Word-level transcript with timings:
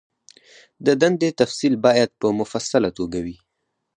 د 0.85 0.87
دندې 1.01 1.29
تفصیل 1.39 1.73
باید 1.85 2.09
په 2.19 2.27
مفصله 2.39 2.89
توګه 2.97 3.19
وي. 3.25 3.37